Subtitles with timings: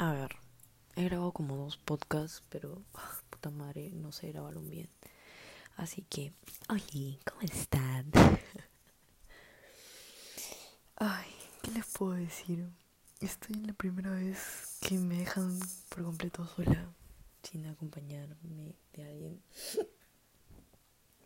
[0.00, 0.34] A ver,
[0.96, 4.88] he grabado como dos podcasts, pero ah, puta madre, no sé grabaron bien.
[5.76, 6.32] Así que,
[6.70, 8.10] oye, ¿cómo están?
[10.96, 12.66] Ay, ¿qué les puedo decir?
[13.20, 15.60] Estoy en la primera vez que me dejan
[15.90, 16.90] por completo sola,
[17.42, 19.42] sin acompañarme de alguien.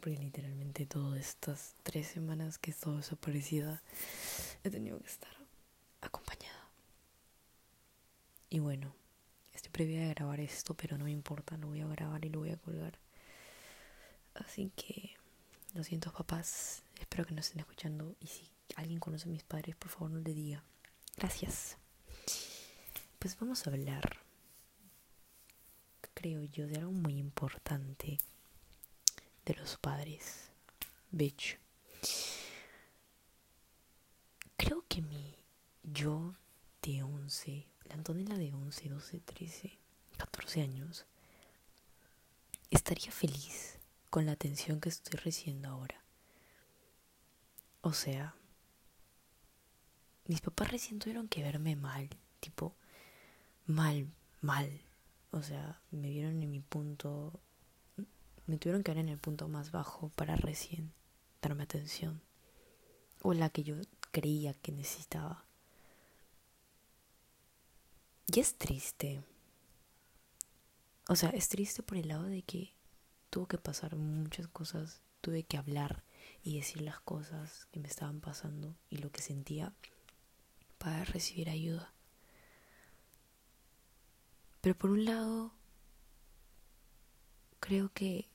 [0.00, 3.82] Porque literalmente todas estas tres semanas que he estado desaparecida,
[4.64, 5.36] he tenido que estar
[6.00, 6.41] acompañada.
[8.52, 8.94] Y bueno,
[9.54, 12.40] estoy previa a grabar esto, pero no me importa, lo voy a grabar y lo
[12.40, 12.98] voy a colgar.
[14.34, 15.16] Así que,
[15.72, 18.14] lo siento papás, espero que no estén escuchando.
[18.20, 20.62] Y si alguien conoce a mis padres, por favor no le diga.
[21.16, 21.78] Gracias.
[23.18, 24.18] Pues vamos a hablar,
[26.12, 28.18] creo yo, de algo muy importante
[29.46, 30.50] de los padres.
[31.10, 31.58] Bitch.
[34.58, 35.38] Creo que mi
[35.82, 36.34] yo
[36.82, 39.78] de 11 la Antonella de 11, 12, 13,
[40.16, 41.04] 14 años
[42.70, 46.02] estaría feliz con la atención que estoy recibiendo ahora.
[47.82, 48.34] O sea,
[50.24, 52.08] mis papás recién tuvieron que verme mal,
[52.40, 52.74] tipo,
[53.66, 54.80] mal, mal.
[55.30, 57.38] O sea, me vieron en mi punto,
[58.46, 60.94] me tuvieron que ver en el punto más bajo para recién
[61.42, 62.22] darme atención.
[63.20, 63.76] O la que yo
[64.12, 65.44] creía que necesitaba.
[68.34, 69.22] Y es triste.
[71.06, 72.72] O sea, es triste por el lado de que
[73.28, 76.02] tuvo que pasar muchas cosas, tuve que hablar
[76.42, 79.74] y decir las cosas que me estaban pasando y lo que sentía
[80.78, 81.92] para recibir ayuda.
[84.62, 85.52] Pero por un lado,
[87.60, 88.30] creo que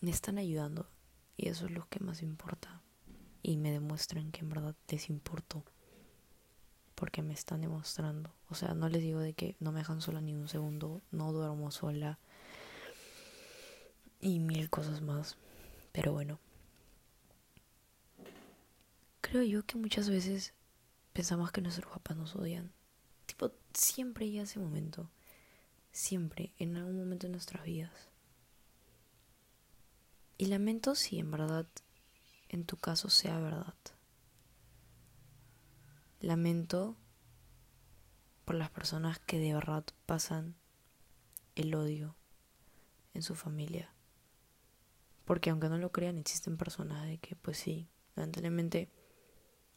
[0.00, 0.88] me están ayudando
[1.36, 2.80] y eso es lo que más importa
[3.42, 5.64] y me demuestran que en verdad les importo
[7.02, 8.32] porque me están demostrando.
[8.48, 11.32] O sea, no les digo de que no me dejan sola ni un segundo, no
[11.32, 12.20] duermo sola
[14.20, 15.36] y mil cosas más.
[15.90, 16.38] Pero bueno,
[19.20, 20.54] creo yo que muchas veces
[21.12, 22.70] pensamos que nuestros papás nos odian.
[23.26, 25.10] Tipo, siempre hay ese momento.
[25.90, 28.10] Siempre, en algún momento de nuestras vidas.
[30.38, 31.66] Y lamento si en verdad,
[32.48, 33.74] en tu caso, sea verdad.
[36.20, 36.96] Lamento
[38.52, 40.54] por las personas que de verdad pasan
[41.54, 42.14] el odio
[43.14, 43.94] en su familia.
[45.24, 48.90] Porque aunque no lo crean, existen personas de que pues sí, lamentablemente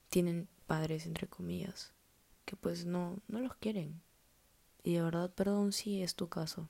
[0.10, 1.94] tienen padres entre comillas
[2.44, 4.02] que pues no no los quieren.
[4.84, 6.68] Y de verdad, perdón si es tu caso.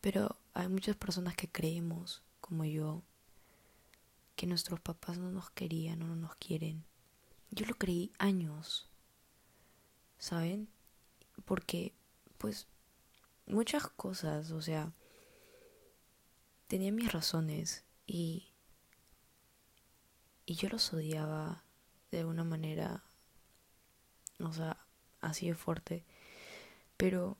[0.00, 3.02] Pero hay muchas personas que creemos, como yo,
[4.34, 6.86] que nuestros papás no nos querían o no nos quieren
[7.50, 8.88] yo lo creí años,
[10.18, 10.68] ¿saben?
[11.44, 11.94] Porque,
[12.36, 12.66] pues,
[13.46, 14.92] muchas cosas, o sea,
[16.66, 18.52] tenía mis razones y,
[20.44, 21.64] y yo los odiaba
[22.10, 23.04] de una manera,
[24.40, 24.76] o sea,
[25.20, 26.04] así de fuerte,
[26.96, 27.38] pero,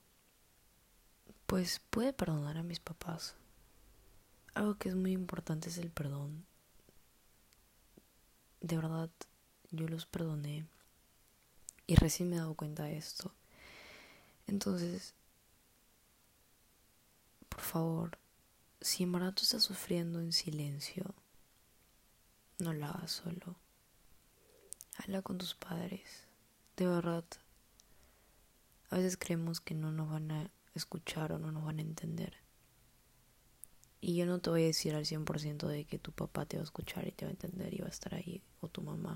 [1.47, 3.37] pues, puede perdonar a mis papás.
[4.55, 6.47] Algo que es muy importante es el perdón.
[8.61, 9.11] De verdad,
[9.71, 10.67] yo los perdoné
[11.89, 13.33] y recién me he dado cuenta de esto.
[14.47, 15.15] Entonces,
[17.49, 18.19] por favor,
[18.81, 21.15] si en verdad tú estás sufriendo en silencio,
[22.59, 23.57] no lo hagas solo.
[24.99, 26.27] Habla con tus padres.
[26.77, 27.25] De verdad,
[28.91, 32.35] a veces creemos que no nos van a escuchar o no nos van a entender.
[34.03, 36.63] Y yo no te voy a decir al 100% de que tu papá te va
[36.63, 39.08] a escuchar y te va a entender y va a estar ahí, o tu mamá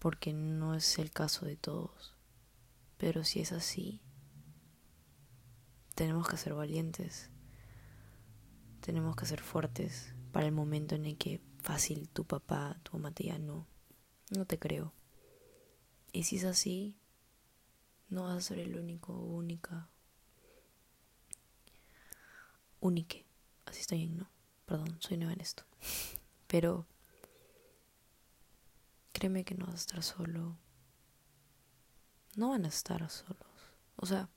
[0.00, 2.16] porque no es el caso de todos.
[2.96, 4.00] Pero si es así,
[5.94, 7.30] tenemos que ser valientes,
[8.80, 13.12] tenemos que ser fuertes para el momento en el que fácil tu papá, tu mamá
[13.12, 13.66] te no,
[14.30, 14.92] no te creo.
[16.12, 16.96] Y si es así,
[18.08, 19.90] no vas a ser el único única.
[22.80, 23.26] Unique.
[23.66, 24.30] Así estoy bien, ¿no?
[24.64, 25.64] Perdón, soy nueva en esto.
[26.46, 26.86] Pero
[29.20, 30.56] créeme que no vas a estar solo.
[32.36, 33.36] No van a estar solos.
[33.96, 34.30] O sea,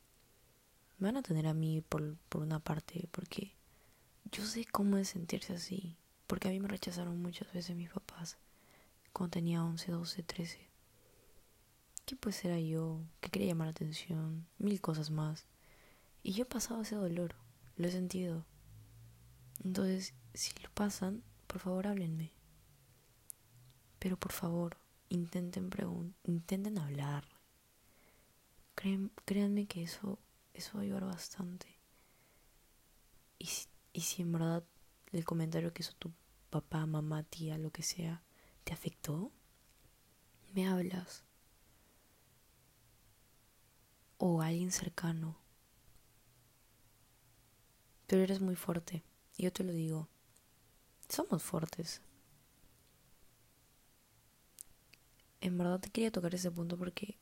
[0.97, 3.55] me van a tener a mí por, por una parte, porque
[4.29, 5.95] yo sé cómo es sentirse así.
[6.27, 8.37] Porque a mí me rechazaron muchas veces mis papás
[9.13, 10.69] cuando tenía 11, 12, 13.
[12.05, 12.99] ¿Qué pues era yo?
[13.21, 14.45] Que quería llamar la atención?
[14.57, 15.45] Mil cosas más.
[16.23, 17.35] Y yo he pasado ese dolor.
[17.77, 18.45] Lo he sentido.
[19.63, 22.33] Entonces, si lo pasan, por favor háblenme.
[24.03, 24.75] Pero por favor,
[25.07, 25.69] intenten
[26.25, 27.23] intenten hablar.
[28.75, 30.19] créanme que eso,
[30.53, 31.79] eso va a ayudar bastante.
[33.39, 34.65] Y si, y si en verdad
[35.13, 36.11] el comentario que hizo tu
[36.49, 38.21] papá, mamá, tía, lo que sea,
[38.65, 39.31] te afectó,
[40.53, 41.23] me hablas.
[44.17, 45.37] O alguien cercano.
[48.07, 49.01] Pero eres muy fuerte.
[49.37, 50.09] Y yo te lo digo.
[51.07, 52.01] Somos fuertes.
[55.43, 57.17] En verdad te quería tocar ese punto porque,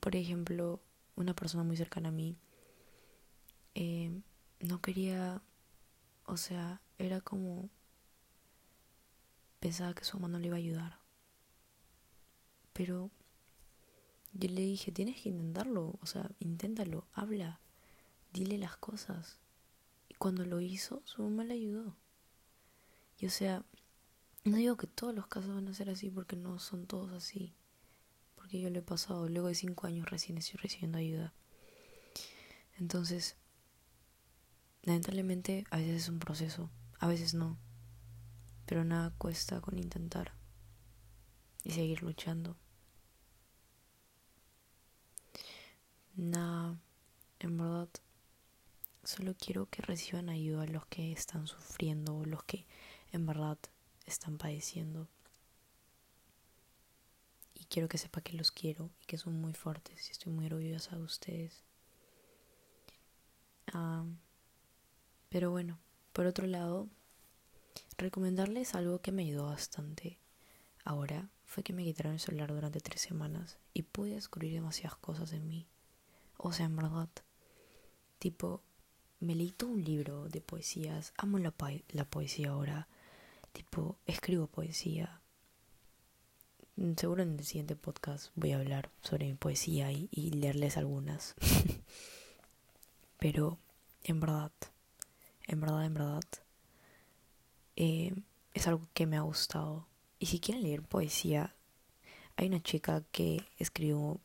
[0.00, 0.82] por ejemplo,
[1.16, 2.36] una persona muy cercana a mí
[3.74, 4.20] eh,
[4.60, 5.40] no quería,
[6.26, 7.70] o sea, era como
[9.60, 10.98] pensaba que su mamá no le iba a ayudar.
[12.74, 13.10] Pero
[14.34, 17.60] yo le dije, tienes que intentarlo, o sea, inténtalo, habla,
[18.34, 19.38] dile las cosas.
[20.10, 21.96] Y cuando lo hizo, su mamá le ayudó.
[23.18, 23.64] Y o sea,
[24.44, 27.54] no digo que todos los casos van a ser así porque no son todos así.
[28.34, 31.32] Porque yo lo he pasado, luego de cinco años recién estoy recibiendo ayuda.
[32.78, 33.36] Entonces,
[34.82, 36.70] lamentablemente a veces es un proceso,
[37.00, 37.56] a veces no.
[38.66, 40.32] Pero nada cuesta con intentar
[41.62, 42.56] y seguir luchando.
[46.16, 46.78] Nada,
[47.40, 47.88] en verdad,
[49.04, 52.66] solo quiero que reciban ayuda los que están sufriendo los que
[53.12, 53.58] en verdad
[54.06, 55.08] están padeciendo.
[57.54, 60.46] Y quiero que sepa que los quiero y que son muy fuertes y estoy muy
[60.46, 61.62] orgullosa de ustedes.
[65.30, 65.78] pero bueno,
[66.12, 66.88] por otro lado,
[67.98, 70.20] recomendarles algo que me ayudó bastante
[70.84, 75.32] ahora fue que me quitaron el celular durante tres semanas y pude descubrir demasiadas cosas
[75.32, 75.66] en mí.
[76.36, 77.08] O sea, en verdad,
[78.18, 78.62] tipo,
[79.18, 82.88] me leí todo un libro de poesías, amo la poesía ahora,
[83.54, 85.22] tipo, escribo poesía.
[86.76, 91.34] Mm, seguro en el siguiente podcast voy a hablar sobre mi poesía y, leerles algunas.
[93.18, 93.58] Pero,
[94.02, 94.52] en verdad,
[95.46, 96.24] en verdad, en verdad,
[97.76, 98.12] eh,
[98.52, 99.86] es algo que me ha gustado.
[100.18, 101.54] Y si quieren leer poesía,
[102.36, 104.20] hay una chica que escribió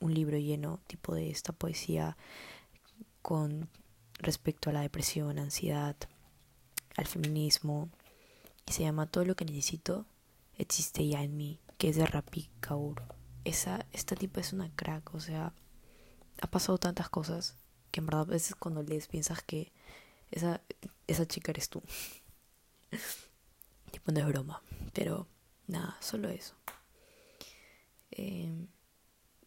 [0.00, 2.16] un libro lleno tipo de esta poesía
[3.20, 3.68] con
[4.14, 5.96] respecto a la depresión, ansiedad,
[6.96, 7.90] al feminismo.
[8.70, 10.06] Y se llama Todo lo que necesito
[10.56, 13.02] existe ya en mí, que es de Rapi Kaur.
[13.42, 15.52] Esa, esta tipa es una crack, o sea,
[16.40, 17.56] ha pasado tantas cosas
[17.90, 19.72] que en verdad a veces cuando lees piensas que
[20.30, 20.60] esa,
[21.08, 21.82] esa chica eres tú.
[23.90, 24.62] tipo, no es broma.
[24.92, 25.26] Pero
[25.66, 26.54] nada, solo eso.
[28.12, 28.68] Em,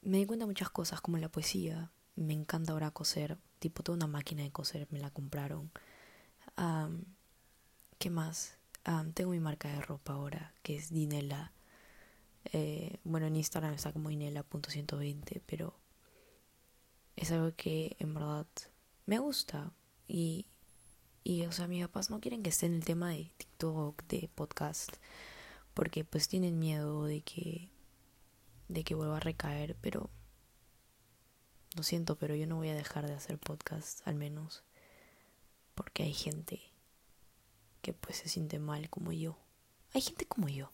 [0.02, 1.94] me di cuenta muchas cosas, como la poesía.
[2.18, 3.38] Me encanta ahora coser.
[3.60, 5.72] Tipo, toda una máquina de coser me la compraron.
[7.98, 8.58] ¿Qué más?
[9.13, 11.53] Tengo mi marca de ropa ahora, que es Dinela.
[12.51, 15.80] Eh, bueno, en Instagram está como Dinela.120, pero
[17.15, 18.47] es algo que en verdad
[19.06, 19.71] me gusta.
[20.07, 20.47] Y
[21.24, 24.30] y, o sea, mis papás no quieren que esté en el tema de TikTok, de
[24.35, 24.97] podcast,
[25.74, 27.69] porque pues tienen miedo de que,
[28.68, 30.09] de que vuelva a recaer, pero
[31.77, 34.65] lo siento, pero yo no voy a dejar de hacer podcast, al menos,
[35.75, 36.62] porque hay gente
[37.83, 39.38] que pues se siente mal como yo.
[39.94, 40.71] Hay gente como yo.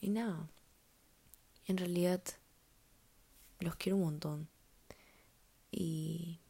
[0.00, 0.50] Y nada,
[1.66, 2.20] en realidad
[3.60, 4.48] los quiero un montón.
[5.70, 6.40] Y,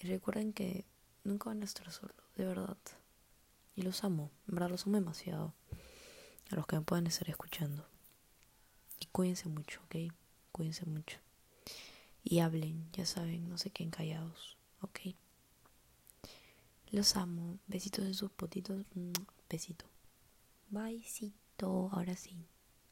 [0.00, 0.86] y recuerden que
[1.24, 2.78] nunca van a estar solos, de verdad.
[3.76, 5.54] Y los amo, en verdad los amo demasiado.
[6.50, 7.86] A los que me puedan estar escuchando.
[8.98, 10.12] Y cuídense mucho, ¿ok?
[10.52, 11.18] Cuídense mucho.
[12.24, 15.00] Y hablen, ya saben, no se queden callados, ¿ok?
[16.92, 17.58] Los amo.
[17.66, 18.84] Besitos en sus potitos.
[19.48, 19.86] Besito.
[20.68, 21.88] Besito.
[21.90, 22.46] Ahora sí.